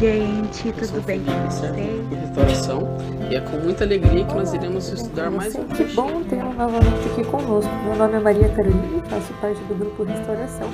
gente. 0.00 0.68
Eu 0.68 0.84
sou 0.84 0.96
Tudo 0.96 1.06
bem 1.06 1.20
com 1.22 1.32
vocês? 1.50 1.74
restauração 2.10 2.96
e 3.30 3.34
é 3.34 3.40
com 3.40 3.58
muita 3.58 3.84
alegria 3.84 4.24
que 4.24 4.34
nós 4.34 4.54
iremos 4.54 4.88
estudar 4.88 5.30
mais 5.30 5.54
um 5.54 5.64
Que 5.64 5.84
bom 5.84 6.22
tê-lo 6.24 6.52
novamente 6.54 7.08
aqui 7.12 7.24
conosco. 7.24 7.70
Meu 7.84 7.96
nome 7.96 8.14
é 8.14 8.20
Maria 8.20 8.48
Carolina 8.48 9.02
e 9.04 9.10
faço 9.10 9.32
parte 9.34 9.60
do 9.64 9.74
grupo 9.74 10.02
Restauração. 10.04 10.68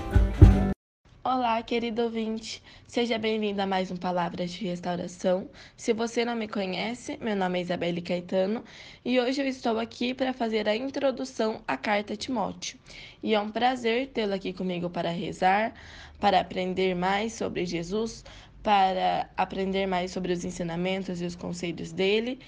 Olá, 1.24 1.60
querido 1.62 2.02
ouvinte. 2.02 2.62
Seja 2.86 3.18
bem-vindo 3.18 3.60
a 3.60 3.66
mais 3.66 3.90
um 3.90 3.96
Palavras 3.96 4.52
de 4.52 4.64
Restauração. 4.64 5.50
Se 5.76 5.92
você 5.92 6.24
não 6.24 6.36
me 6.36 6.46
conhece, 6.46 7.18
meu 7.20 7.34
nome 7.34 7.58
é 7.58 7.62
Isabelle 7.62 8.00
Caetano 8.00 8.64
e 9.04 9.18
hoje 9.18 9.42
eu 9.42 9.46
estou 9.46 9.80
aqui 9.80 10.14
para 10.14 10.32
fazer 10.32 10.68
a 10.68 10.76
introdução 10.76 11.60
à 11.66 11.76
carta 11.76 12.14
a 12.14 12.16
Timóteo. 12.16 12.78
E 13.20 13.34
é 13.34 13.40
um 13.40 13.50
prazer 13.50 14.06
tê-lo 14.08 14.32
aqui 14.32 14.52
comigo 14.52 14.88
para 14.88 15.10
rezar, 15.10 15.74
para 16.20 16.40
aprender 16.40 16.94
mais 16.94 17.32
sobre 17.32 17.66
Jesus, 17.66 18.24
para 18.62 19.28
aprender 19.36 19.86
mais 19.86 20.12
sobre 20.12 20.32
os 20.32 20.44
ensinamentos 20.44 21.20
e 21.20 21.24
os 21.26 21.34
conselhos 21.34 21.90
dele. 21.90 22.38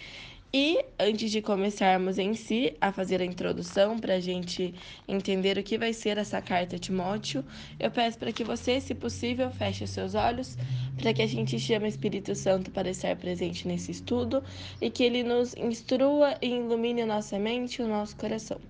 E 0.53 0.85
antes 0.99 1.31
de 1.31 1.41
começarmos 1.41 2.19
em 2.19 2.35
si 2.35 2.77
a 2.81 2.91
fazer 2.91 3.21
a 3.21 3.25
introdução 3.25 3.97
para 4.01 4.15
a 4.15 4.21
gente 4.21 4.75
entender 5.07 5.57
o 5.57 5.63
que 5.63 5.79
vai 5.79 5.93
ser 5.93 6.19
essa 6.19 6.43
carta 6.43 6.77
Timóteo, 6.77 7.45
eu 7.79 7.89
peço 7.89 8.19
para 8.19 8.33
que 8.33 8.43
você, 8.43 8.81
se 8.81 8.93
possível, 8.93 9.49
feche 9.53 9.87
seus 9.87 10.17
olhos, 10.17 10.59
para 10.97 11.15
que 11.15 11.23
a 11.23 11.27
gente 11.27 11.57
chame 11.57 11.85
o 11.85 11.89
Espírito 11.89 12.35
Santo 12.35 12.69
para 12.73 12.91
estar 12.91 13.15
presente 13.15 13.69
nesse 13.69 13.93
estudo 13.93 14.43
e 14.81 14.91
que 14.91 15.05
ele 15.05 15.23
nos 15.23 15.55
instrua 15.57 16.37
e 16.43 16.49
ilumine 16.49 17.03
a 17.03 17.07
nossa 17.07 17.39
mente 17.39 17.81
e 17.81 17.85
o 17.85 17.89
nosso 17.89 18.17
coração. 18.17 18.70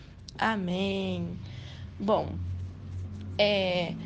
Amém. 0.37 1.39
Bom, 1.99 2.39
é. 3.37 3.97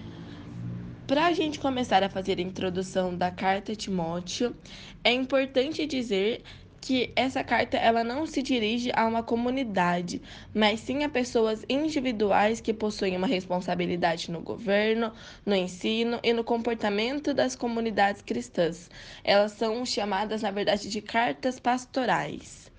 Para 1.08 1.28
a 1.28 1.34
gente 1.34 1.60
começar 1.60 2.04
a 2.04 2.10
fazer 2.10 2.40
a 2.40 2.42
introdução 2.42 3.16
da 3.16 3.32
carta 3.32 3.72
a 3.74 3.76
Timóteo, 3.76 4.56
é 5.04 5.12
importante 5.12 5.86
dizer 5.86 6.44
que 6.82 7.12
essa 7.16 7.44
carta 7.44 7.78
ela 7.78 8.04
não 8.04 8.26
se 8.28 8.42
dirige 8.44 8.92
a 8.96 9.06
uma 9.08 9.24
comunidade, 9.24 10.22
mas 10.54 10.80
sim 10.82 11.04
a 11.04 11.10
pessoas 11.10 11.64
individuais 11.70 12.60
que 12.62 12.74
possuem 12.74 13.18
uma 13.18 13.28
responsabilidade 13.28 14.32
no 14.32 14.42
governo, 14.42 15.12
no 15.46 15.56
ensino 15.56 16.20
e 16.24 16.34
no 16.34 16.44
comportamento 16.44 17.34
das 17.34 17.56
comunidades 17.56 18.22
cristãs. 18.22 18.90
Elas 19.24 19.54
são 19.54 19.86
chamadas, 19.86 20.42
na 20.44 20.52
verdade, 20.52 20.90
de 20.90 21.02
cartas 21.02 21.60
pastorais. 21.60 22.72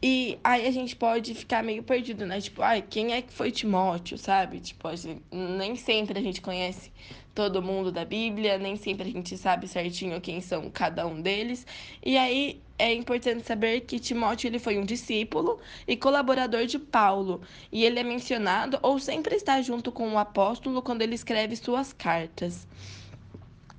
E 0.00 0.38
aí 0.44 0.66
a 0.66 0.70
gente 0.70 0.94
pode 0.94 1.34
ficar 1.34 1.62
meio 1.62 1.82
perdido, 1.82 2.24
né? 2.24 2.40
Tipo, 2.40 2.62
ai, 2.62 2.82
quem 2.82 3.14
é 3.14 3.22
que 3.22 3.32
foi 3.32 3.50
Timóteo, 3.50 4.16
sabe? 4.16 4.60
Tipo, 4.60 4.94
gente, 4.94 5.22
nem 5.32 5.74
sempre 5.74 6.18
a 6.18 6.22
gente 6.22 6.40
conhece 6.40 6.92
todo 7.34 7.62
mundo 7.62 7.90
da 7.90 8.04
Bíblia, 8.04 8.58
nem 8.58 8.76
sempre 8.76 9.08
a 9.08 9.12
gente 9.12 9.36
sabe 9.36 9.66
certinho 9.66 10.20
quem 10.20 10.40
são 10.40 10.70
cada 10.70 11.06
um 11.06 11.20
deles. 11.20 11.66
E 12.04 12.16
aí 12.16 12.60
é 12.78 12.94
importante 12.94 13.44
saber 13.44 13.80
que 13.82 13.98
Timóteo 13.98 14.48
ele 14.48 14.58
foi 14.60 14.78
um 14.78 14.84
discípulo 14.84 15.58
e 15.86 15.96
colaborador 15.96 16.64
de 16.66 16.78
Paulo, 16.78 17.40
e 17.72 17.84
ele 17.84 17.98
é 17.98 18.04
mencionado 18.04 18.78
ou 18.82 19.00
sempre 19.00 19.34
está 19.34 19.60
junto 19.62 19.90
com 19.90 20.12
o 20.12 20.18
apóstolo 20.18 20.80
quando 20.80 21.02
ele 21.02 21.14
escreve 21.14 21.56
suas 21.56 21.92
cartas. 21.92 22.66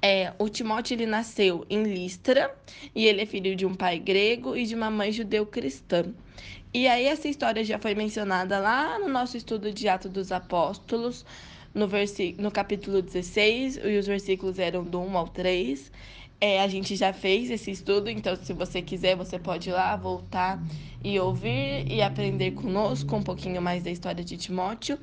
É, 0.01 0.33
o 0.39 0.47
Timóteo 0.47 0.95
ele 0.95 1.05
nasceu 1.05 1.65
em 1.69 1.83
Listra 1.83 2.55
e 2.95 3.05
ele 3.05 3.21
é 3.21 3.25
filho 3.25 3.55
de 3.55 3.65
um 3.65 3.75
pai 3.75 3.99
grego 3.99 4.55
e 4.55 4.65
de 4.65 4.73
uma 4.73 4.89
mãe 4.89 5.11
judeu-cristã. 5.11 6.05
E 6.73 6.87
aí 6.87 7.05
essa 7.05 7.27
história 7.27 7.63
já 7.63 7.77
foi 7.77 7.93
mencionada 7.95 8.59
lá 8.59 8.97
no 8.97 9.09
nosso 9.09 9.35
estudo 9.35 9.73
de 9.73 9.89
Atos 9.89 10.11
dos 10.11 10.31
Apóstolos, 10.31 11.25
no, 11.73 11.87
no 12.37 12.51
capítulo 12.51 13.01
16, 13.01 13.79
e 13.83 13.97
os 13.97 14.07
versículos 14.07 14.57
eram 14.57 14.83
do 14.83 15.01
1 15.01 15.17
ao 15.17 15.27
3. 15.27 15.91
É, 16.39 16.61
a 16.61 16.67
gente 16.69 16.95
já 16.95 17.11
fez 17.11 17.49
esse 17.49 17.69
estudo, 17.69 18.09
então 18.09 18.33
se 18.37 18.53
você 18.53 18.81
quiser, 18.81 19.17
você 19.17 19.37
pode 19.37 19.69
ir 19.69 19.73
lá, 19.73 19.93
voltar 19.97 20.63
e 21.03 21.19
ouvir 21.19 21.85
e 21.91 22.01
aprender 22.01 22.51
conosco 22.51 23.13
um 23.15 23.23
pouquinho 23.23 23.61
mais 23.61 23.83
da 23.83 23.91
história 23.91 24.23
de 24.23 24.37
Timóteo 24.37 24.97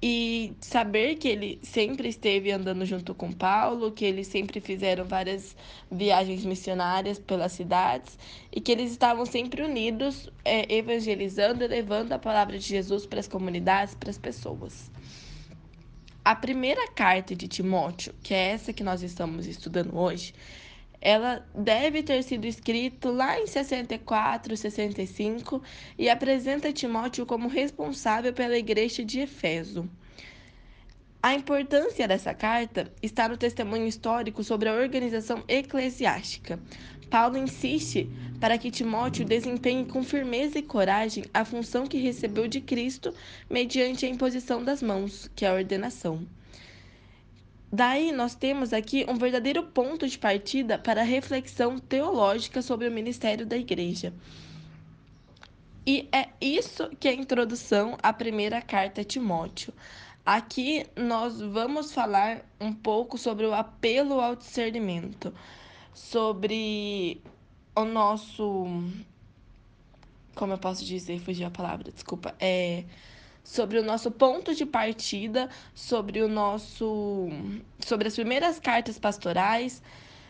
e 0.00 0.54
saber 0.60 1.16
que 1.16 1.26
ele 1.26 1.58
sempre 1.62 2.08
esteve 2.08 2.52
andando 2.52 2.84
junto 2.86 3.14
com 3.14 3.32
Paulo, 3.32 3.90
que 3.90 4.04
eles 4.04 4.28
sempre 4.28 4.60
fizeram 4.60 5.04
várias 5.04 5.56
viagens 5.90 6.44
missionárias 6.44 7.18
pelas 7.18 7.52
cidades 7.52 8.16
e 8.52 8.60
que 8.60 8.70
eles 8.70 8.92
estavam 8.92 9.26
sempre 9.26 9.62
unidos, 9.62 10.30
é, 10.44 10.72
evangelizando 10.72 11.64
e 11.64 11.68
levando 11.68 12.12
a 12.12 12.18
palavra 12.18 12.58
de 12.58 12.66
Jesus 12.66 13.06
para 13.06 13.18
as 13.18 13.26
comunidades, 13.26 13.94
para 13.94 14.10
as 14.10 14.18
pessoas. 14.18 14.90
A 16.24 16.36
primeira 16.36 16.86
carta 16.92 17.34
de 17.34 17.48
Timóteo, 17.48 18.14
que 18.22 18.34
é 18.34 18.50
essa 18.50 18.72
que 18.72 18.84
nós 18.84 19.02
estamos 19.02 19.46
estudando 19.46 19.96
hoje, 19.96 20.32
ela 21.00 21.46
deve 21.54 22.02
ter 22.02 22.22
sido 22.22 22.46
escrita 22.46 23.10
lá 23.10 23.38
em 23.38 23.46
64, 23.46 24.56
65 24.56 25.62
e 25.96 26.08
apresenta 26.08 26.72
Timóteo 26.72 27.24
como 27.24 27.48
responsável 27.48 28.32
pela 28.32 28.58
igreja 28.58 29.04
de 29.04 29.20
Efeso. 29.20 29.88
A 31.22 31.34
importância 31.34 32.06
dessa 32.06 32.32
carta 32.32 32.92
está 33.02 33.28
no 33.28 33.36
testemunho 33.36 33.86
histórico 33.86 34.44
sobre 34.44 34.68
a 34.68 34.74
organização 34.74 35.42
eclesiástica. 35.48 36.60
Paulo 37.10 37.36
insiste 37.36 38.08
para 38.38 38.56
que 38.58 38.70
Timóteo 38.70 39.24
desempenhe 39.24 39.84
com 39.84 40.04
firmeza 40.04 40.58
e 40.58 40.62
coragem 40.62 41.24
a 41.34 41.44
função 41.44 41.86
que 41.86 41.98
recebeu 41.98 42.46
de 42.46 42.60
Cristo 42.60 43.12
mediante 43.50 44.06
a 44.06 44.08
imposição 44.08 44.62
das 44.62 44.82
mãos, 44.82 45.30
que 45.34 45.44
é 45.44 45.48
a 45.48 45.54
ordenação. 45.54 46.24
Daí 47.70 48.12
nós 48.12 48.34
temos 48.34 48.72
aqui 48.72 49.04
um 49.08 49.16
verdadeiro 49.16 49.62
ponto 49.62 50.08
de 50.08 50.18
partida 50.18 50.78
para 50.78 51.02
a 51.02 51.04
reflexão 51.04 51.78
teológica 51.78 52.62
sobre 52.62 52.88
o 52.88 52.92
ministério 52.92 53.44
da 53.44 53.56
igreja. 53.56 54.12
E 55.86 56.08
é 56.10 56.28
isso 56.40 56.88
que 56.98 57.08
é 57.08 57.10
a 57.10 57.14
introdução 57.14 57.96
à 58.02 58.12
primeira 58.12 58.62
carta 58.62 59.02
a 59.02 59.04
Timóteo. 59.04 59.72
Aqui 60.24 60.86
nós 60.96 61.40
vamos 61.40 61.92
falar 61.92 62.42
um 62.60 62.72
pouco 62.72 63.16
sobre 63.16 63.46
o 63.46 63.54
apelo 63.54 64.20
ao 64.20 64.36
discernimento, 64.36 65.32
sobre 65.94 67.22
o 67.74 67.84
nosso. 67.84 68.66
Como 70.34 70.52
eu 70.52 70.58
posso 70.58 70.84
dizer? 70.84 71.20
Fugiu 71.20 71.46
a 71.46 71.50
palavra, 71.50 71.90
desculpa. 71.90 72.34
É 72.38 72.84
sobre 73.42 73.78
o 73.78 73.84
nosso 73.84 74.10
ponto 74.10 74.54
de 74.54 74.66
partida, 74.66 75.48
sobre 75.74 76.20
o 76.20 76.28
nosso 76.28 77.28
sobre 77.80 78.08
as 78.08 78.14
primeiras 78.14 78.58
cartas 78.58 78.98
pastorais, 78.98 79.82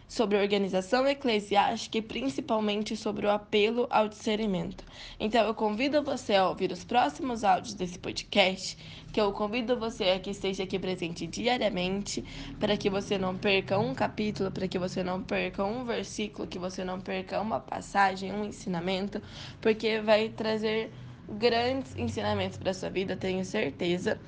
sobre 0.09 0.39
a 0.39 0.41
organização 0.41 1.07
eclesiástica 1.07 1.99
e 1.99 2.03
principalmente 2.03 2.97
sobre 2.97 3.27
o 3.27 3.31
apelo 3.31 3.87
ao 3.91 4.09
discernimento. 4.09 4.83
Então 5.21 5.47
eu 5.47 5.55
convido 5.55 6.03
você 6.03 6.35
a 6.35 6.49
ouvir 6.49 6.73
os 6.73 6.83
próximos 6.83 7.45
áudios 7.45 7.75
desse 7.75 7.99
podcast, 7.99 8.79
que 9.13 9.21
eu 9.21 9.31
convido 9.33 9.79
você 9.79 10.05
a 10.05 10.19
que 10.19 10.31
esteja 10.31 10.63
aqui 10.63 10.79
presente 10.79 11.27
diariamente, 11.27 12.25
para 12.59 12.77
que 12.77 12.89
você 12.89 13.19
não 13.19 13.37
perca 13.37 13.79
um 13.79 13.95
capítulo, 13.95 14.51
para 14.51 14.67
que 14.67 14.79
você 14.79 15.05
não 15.05 15.23
perca 15.23 15.63
um 15.63 15.85
versículo, 15.85 16.49
que 16.49 16.59
você 16.59 16.83
não 16.83 16.99
perca 16.99 17.41
uma 17.41 17.61
passagem, 17.61 18.33
um 18.33 18.45
ensinamento, 18.45 19.21
porque 19.61 20.01
vai 20.01 20.31
trazer 20.31 20.91
grandes 21.29 21.95
ensinamentos 21.97 22.59
para 22.59 22.73
sua 22.73 22.91
vida, 22.91 23.17
tenho 23.17 23.45
certeza. 23.45 24.19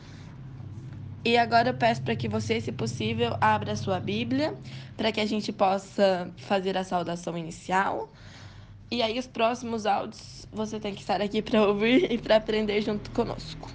E 1.24 1.36
agora 1.36 1.70
eu 1.70 1.74
peço 1.74 2.02
para 2.02 2.16
que 2.16 2.28
você, 2.28 2.60
se 2.60 2.72
possível, 2.72 3.36
abra 3.40 3.76
sua 3.76 4.00
Bíblia 4.00 4.54
para 4.96 5.12
que 5.12 5.20
a 5.20 5.26
gente 5.26 5.52
possa 5.52 6.30
fazer 6.36 6.76
a 6.76 6.84
saudação 6.84 7.36
inicial. 7.36 8.10
E 8.90 9.02
aí, 9.02 9.18
os 9.18 9.26
próximos 9.26 9.86
áudios 9.86 10.48
você 10.52 10.80
tem 10.80 10.94
que 10.94 11.00
estar 11.00 11.20
aqui 11.20 11.42
para 11.42 11.66
ouvir 11.66 12.10
e 12.10 12.18
para 12.18 12.36
aprender 12.36 12.80
junto 12.80 13.10
conosco. 13.10 13.70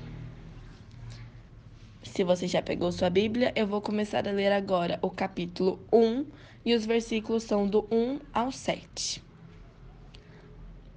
Se 2.03 2.23
você 2.23 2.47
já 2.47 2.61
pegou 2.61 2.91
sua 2.91 3.09
Bíblia, 3.09 3.51
eu 3.55 3.67
vou 3.67 3.81
começar 3.81 4.27
a 4.27 4.31
ler 4.31 4.51
agora 4.51 4.97
o 5.01 5.09
capítulo 5.09 5.79
1 5.91 6.25
e 6.65 6.73
os 6.73 6.85
versículos 6.85 7.43
são 7.43 7.67
do 7.67 7.87
1 7.91 8.19
ao 8.33 8.51
7. 8.51 9.24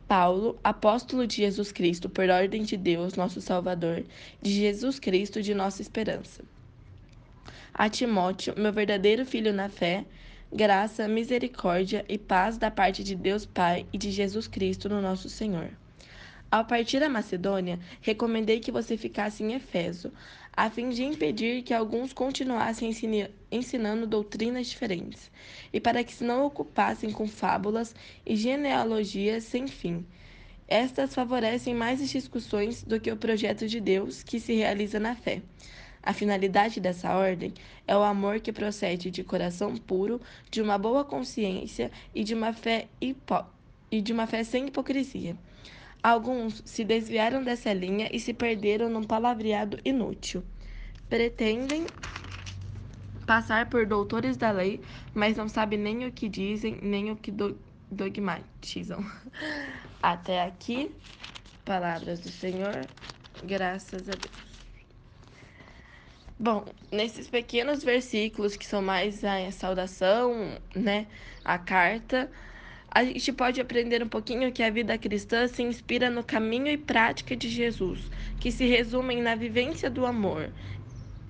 Paulo, 0.09 0.59
apóstolo 0.65 1.27
de 1.27 1.37
Jesus 1.37 1.71
Cristo, 1.71 2.09
por 2.09 2.31
ordem 2.31 2.63
de 2.63 2.79
Deus, 2.79 3.15
nosso 3.15 3.43
Salvador, 3.43 4.05
de 4.41 4.51
Jesus 4.51 4.99
Cristo, 4.99 5.43
de 5.43 5.55
nossa 5.55 5.83
esperança. 5.83 6.43
A 7.75 7.91
Timóteo, 7.91 8.55
meu 8.57 8.73
verdadeiro 8.73 9.27
filho 9.27 9.53
na 9.53 9.69
fé, 9.69 10.07
graça, 10.51 11.07
misericórdia 11.07 12.07
e 12.09 12.17
paz 12.17 12.57
da 12.57 12.71
parte 12.71 13.05
de 13.05 13.15
Deus 13.15 13.45
Pai 13.45 13.87
e 13.93 13.99
de 13.99 14.11
Jesus 14.11 14.49
Cristo, 14.49 14.89
no 14.89 15.03
nosso 15.03 15.29
Senhor. 15.29 15.69
Ao 16.51 16.65
partir 16.65 17.01
da 17.01 17.11
Macedônia, 17.11 17.79
recomendei 18.01 18.61
que 18.61 18.73
você 18.73 18.97
ficasse 18.97 19.45
em 19.45 19.53
Efeso, 19.53 20.11
a 20.59 20.69
fim 20.69 20.89
de 20.89 21.05
impedir 21.05 21.63
que 21.63 21.73
alguns 21.73 22.13
continuassem 22.13 22.91
ensinando 23.49 24.09
doutrinas 24.09 24.67
diferentes, 24.67 25.31
e 25.73 25.79
para 25.79 26.03
que 26.03 26.13
se 26.13 26.25
não 26.25 26.45
ocupassem 26.45 27.13
com 27.13 27.29
fábulas 27.29 27.95
e 28.27 28.35
genealogias 28.35 29.45
sem 29.45 29.69
fim. 29.69 30.05
Estas 30.67 31.15
favorecem 31.15 31.77
mais 31.77 32.03
as 32.03 32.09
discussões 32.09 32.83
do 32.83 32.99
que 32.99 33.13
o 33.13 33.17
projeto 33.17 33.69
de 33.69 33.79
Deus 33.79 34.25
que 34.25 34.41
se 34.41 34.53
realiza 34.53 34.99
na 34.99 35.15
fé. 35.15 35.43
A 36.03 36.13
finalidade 36.13 36.81
dessa 36.81 37.15
ordem 37.15 37.55
é 37.87 37.97
o 37.97 38.03
amor 38.03 38.41
que 38.41 38.53
procede 38.53 39.13
de 39.13 39.23
coração 39.23 39.77
puro, 39.77 40.21
de 40.51 40.61
uma 40.61 40.77
boa 40.77 41.05
consciência 41.05 41.89
e 42.13 42.25
de 42.25 42.35
uma 42.35 42.53
fé, 42.53 42.89
hipo... 43.01 43.45
e 43.93 44.01
de 44.01 44.13
uma 44.13 44.27
fé 44.27 44.43
sem 44.43 44.67
hipocrisia. 44.67 45.37
Alguns 46.03 46.63
se 46.65 46.85
desviaram 46.85 47.43
dessa 47.43 47.73
linha 47.73 48.09
e 48.13 48.21
se 48.21 48.33
perderam 48.33 48.89
num 48.89 49.03
palavreado 49.03 49.79
inútil. 49.85 50.45
Pretendem 51.09 51.87
passar 53.27 53.69
por 53.69 53.85
doutores 53.85 54.37
da 54.37 54.51
lei, 54.51 54.81
mas 55.13 55.37
não 55.37 55.49
sabem 55.49 55.79
nem 55.79 56.07
o 56.07 56.13
que 56.13 56.29
dizem, 56.29 56.79
nem 56.81 57.11
o 57.11 57.17
que 57.17 57.31
do 57.31 57.59
dogmatizam. 57.91 59.05
Até 60.03 60.43
aqui, 60.43 60.95
palavras 61.65 62.21
do 62.21 62.31
Senhor, 62.31 62.89
graças 63.43 64.09
a 64.09 64.15
Deus. 64.15 64.49
Bom, 66.39 66.65
nesses 66.93 67.29
pequenos 67.29 67.83
versículos 67.83 68.57
que 68.57 68.65
são 68.65 68.81
mais 68.81 69.25
a 69.25 69.51
saudação, 69.51 70.57
né, 70.75 71.09
a 71.45 71.59
carta, 71.59 72.31
a 72.91 73.05
gente 73.05 73.33
pode 73.33 73.61
aprender 73.61 74.03
um 74.03 74.09
pouquinho 74.09 74.51
que 74.51 74.63
a 74.63 74.71
vida 74.71 74.97
cristã 74.97 75.47
se 75.47 75.63
inspira 75.63 76.09
no 76.09 76.25
caminho 76.25 76.69
e 76.69 76.79
prática 76.79 77.37
de 77.37 77.49
Jesus, 77.49 78.01
que 78.41 78.51
se 78.51 78.67
resumem 78.67 79.21
na 79.23 79.35
vivência 79.35 79.91
do 79.91 80.07
amor, 80.07 80.51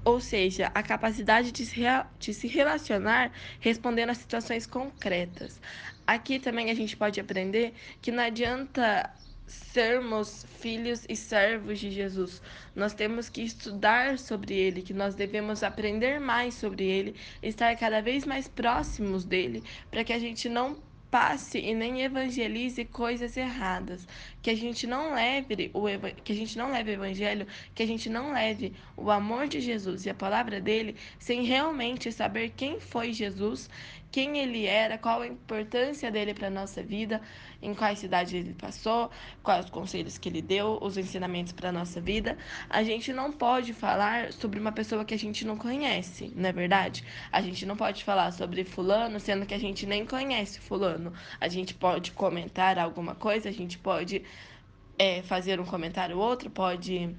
ou 0.05 0.21
seja, 0.21 0.71
a 0.75 0.83
capacidade 0.83 1.51
de 1.53 1.67
se, 1.67 1.83
de 2.19 2.33
se 2.33 2.47
relacionar 2.47 3.33
respondendo 3.61 4.11
a 4.11 4.15
situações 4.15 4.67
concretas. 4.67 5.61
Aqui 6.07 6.39
também 6.39 6.71
a 6.71 6.75
gente 6.75 6.97
pode 6.97 7.21
aprender 7.21 7.75
que 8.01 8.13
não 8.13 8.23
adianta 8.23 9.13
sermos 9.47 10.47
filhos 10.61 11.05
e 11.09 11.17
servos 11.17 11.79
de 11.79 11.91
Jesus. 11.91 12.41
Nós 12.75 12.95
temos 12.95 13.29
que 13.29 13.43
estudar 13.43 14.19
sobre 14.19 14.55
ele, 14.55 14.83
que 14.83 14.95
nós 14.95 15.15
devemos 15.15 15.63
aprender 15.63 16.21
mais 16.21 16.55
sobre 16.55 16.85
ele, 16.85 17.15
estar 17.43 17.75
cada 17.77 18.01
vez 18.01 18.25
mais 18.25 18.47
próximos 18.47 19.25
dele, 19.25 19.63
para 19.91 20.05
que 20.05 20.13
a 20.13 20.19
gente 20.19 20.49
não 20.49 20.77
passe 21.11 21.59
e 21.59 21.75
nem 21.75 22.03
evangelize 22.03 22.85
coisas 22.85 23.37
erradas, 23.37 24.07
que 24.43 24.51
a 24.51 24.55
gente 24.55 24.87
não 24.87 25.15
leve 25.15 25.71
o 25.73 25.85
que 26.23 26.33
a 26.33 26.35
gente 26.35 26.57
não 26.57 26.71
leve 26.71 26.91
o 26.91 26.95
evangelho, 26.95 27.47
que 27.75 27.83
a 27.83 27.87
gente 27.87 28.09
não 28.09 28.33
leve 28.33 28.73
o 28.97 29.11
amor 29.11 29.49
de 29.49 29.61
Jesus 29.61 30.07
e 30.07 30.11
a 30.11 30.15
palavra 30.15 30.61
dele 30.61 30.97
sem 31.19 31.43
realmente 31.43 32.13
saber 32.13 32.53
quem 32.57 32.79
foi 32.81 33.13
Jesus, 33.13 33.69
quem 34.11 34.39
ele 34.39 34.65
era, 34.67 34.97
qual 34.97 35.21
a 35.21 35.27
importância 35.27 36.11
dele 36.11 36.33
para 36.33 36.49
nossa 36.49 36.83
vida, 36.83 37.21
em 37.61 37.75
quais 37.75 37.99
cidades 37.99 38.33
ele 38.33 38.55
passou, 38.55 39.11
quais 39.43 39.67
os 39.67 39.71
conselhos 39.71 40.17
que 40.17 40.29
ele 40.29 40.41
deu, 40.41 40.79
os 40.81 40.97
ensinamentos 40.97 41.53
para 41.53 41.71
nossa 41.71 42.01
vida. 42.01 42.37
A 42.71 42.83
gente 42.83 43.13
não 43.13 43.31
pode 43.33 43.75
falar 43.75 44.33
sobre 44.33 44.59
uma 44.59 44.73
pessoa 44.73 45.05
que 45.05 45.15
a 45.15 45.19
gente 45.19 45.47
não 45.47 45.57
conhece, 45.57 46.33
não 46.35 46.49
é 46.49 46.53
verdade? 46.53 47.05
A 47.31 47.41
gente 47.43 47.67
não 47.67 47.77
pode 47.77 48.03
falar 48.05 48.33
sobre 48.33 48.65
fulano 48.65 49.21
sendo 49.21 49.45
que 49.45 49.55
a 49.55 49.59
gente 49.59 49.87
nem 49.87 50.07
conhece 50.07 50.59
fulano. 50.61 51.13
A 51.41 51.49
gente 51.49 51.75
pode 51.75 52.13
comentar 52.13 52.79
alguma 52.79 53.15
coisa, 53.15 53.49
a 53.49 53.53
gente 53.53 53.79
pode 53.79 54.23
é, 54.99 55.23
fazer 55.23 55.61
um 55.61 55.65
comentário 55.65 56.19
outro, 56.19 56.51
pode 56.51 57.15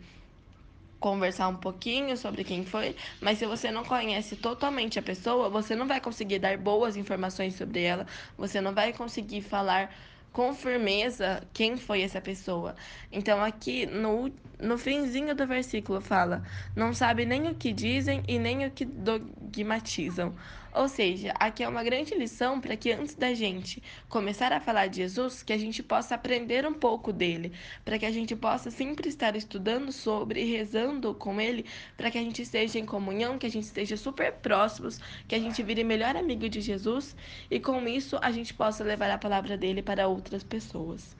conversar 0.99 1.47
um 1.47 1.55
pouquinho 1.55 2.17
sobre 2.17 2.43
quem 2.43 2.65
foi, 2.65 2.95
mas 3.21 3.37
se 3.39 3.45
você 3.45 3.71
não 3.71 3.83
conhece 3.85 4.35
totalmente 4.35 4.99
a 4.99 5.01
pessoa, 5.01 5.49
você 5.49 5.75
não 5.75 5.87
vai 5.87 6.01
conseguir 6.01 6.39
dar 6.39 6.57
boas 6.57 6.97
informações 6.97 7.55
sobre 7.55 7.81
ela, 7.83 8.05
você 8.37 8.59
não 8.61 8.73
vai 8.73 8.93
conseguir 8.93 9.41
falar 9.41 9.89
com 10.31 10.53
firmeza 10.53 11.47
quem 11.53 11.77
foi 11.77 12.01
essa 12.01 12.21
pessoa. 12.21 12.75
Então, 13.11 13.43
aqui 13.43 13.85
no, 13.85 14.31
no 14.59 14.77
finzinho 14.77 15.35
do 15.35 15.47
versículo 15.47 16.01
fala: 16.01 16.43
não 16.75 16.93
sabe 16.93 17.25
nem 17.25 17.47
o 17.47 17.55
que 17.55 17.73
dizem 17.73 18.23
e 18.27 18.37
nem 18.39 18.65
o 18.65 18.71
que 18.71 18.85
dogmatizam. 18.85 20.35
Ou 20.79 20.87
seja, 20.87 21.33
aqui 21.37 21.61
é 21.61 21.67
uma 21.67 21.83
grande 21.83 22.15
lição 22.15 22.61
para 22.61 22.77
que 22.77 22.93
antes 22.93 23.13
da 23.13 23.33
gente 23.33 23.83
começar 24.07 24.53
a 24.53 24.61
falar 24.61 24.87
de 24.87 25.01
Jesus, 25.01 25.43
que 25.43 25.51
a 25.51 25.57
gente 25.57 25.83
possa 25.83 26.15
aprender 26.15 26.65
um 26.65 26.73
pouco 26.73 27.11
dele, 27.11 27.51
para 27.83 27.99
que 27.99 28.05
a 28.05 28.11
gente 28.13 28.33
possa 28.33 28.71
sempre 28.71 29.09
estar 29.09 29.35
estudando 29.35 29.91
sobre 29.91 30.41
e 30.41 30.45
rezando 30.45 31.13
com 31.13 31.41
ele, 31.41 31.65
para 31.97 32.09
que 32.09 32.17
a 32.17 32.21
gente 32.21 32.41
esteja 32.43 32.79
em 32.79 32.85
comunhão, 32.85 33.37
que 33.37 33.45
a 33.45 33.51
gente 33.51 33.65
esteja 33.65 33.97
super 33.97 34.31
próximos, 34.31 35.01
que 35.27 35.35
a 35.35 35.39
gente 35.39 35.61
vire 35.61 35.83
melhor 35.83 36.15
amigo 36.15 36.47
de 36.47 36.61
Jesus 36.61 37.13
e 37.51 37.59
com 37.59 37.85
isso 37.85 38.17
a 38.21 38.31
gente 38.31 38.53
possa 38.53 38.81
levar 38.81 39.11
a 39.11 39.17
palavra 39.17 39.57
dele 39.57 39.81
para 39.81 40.07
outras 40.07 40.45
pessoas. 40.45 41.13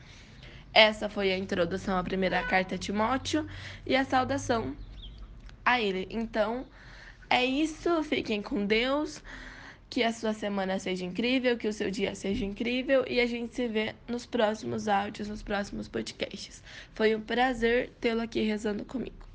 Essa 0.74 1.10
foi 1.10 1.34
a 1.34 1.38
introdução 1.38 1.98
à 1.98 2.04
primeira 2.06 2.42
carta 2.44 2.76
a 2.76 2.78
Timóteo 2.78 3.46
e 3.86 3.94
a 3.94 4.06
saudação 4.06 4.74
a 5.66 5.82
ele. 5.82 6.08
Então, 6.10 6.66
é 7.30 7.46
isso. 7.46 8.04
Fiquem 8.04 8.42
com 8.42 8.66
Deus. 8.66 9.24
Que 9.90 10.04
a 10.04 10.14
sua 10.14 10.34
semana 10.34 10.78
seja 10.78 11.04
incrível, 11.04 11.58
que 11.58 11.68
o 11.68 11.74
seu 11.74 11.90
dia 11.90 12.14
seja 12.14 12.46
incrível 12.46 13.04
e 13.08 13.20
a 13.20 13.26
gente 13.26 13.56
se 13.56 13.68
vê 13.68 13.96
nos 14.08 14.24
próximos 14.24 14.88
áudios, 14.88 15.28
nos 15.28 15.42
próximos 15.42 15.88
podcasts. 15.88 16.64
Foi 16.94 17.16
um 17.16 17.22
prazer 17.22 17.90
tê-lo 18.00 18.22
aqui 18.22 18.42
rezando 18.44 18.86
comigo. 18.86 19.29